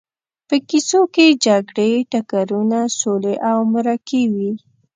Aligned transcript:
په 0.47 0.55
کیسو 0.69 1.01
کې 1.13 1.25
جګړې، 1.45 1.91
ټکرونه، 2.11 2.79
سولې 2.99 3.35
او 3.49 3.57
مرکې 3.73 4.21
وي. 4.33 4.51